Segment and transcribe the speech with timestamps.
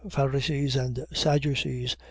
[0.09, 1.95] Pharisees and Sadducees...